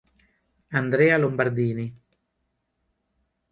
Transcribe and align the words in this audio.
Andrea 0.79 1.15
Lombardini 1.19 1.93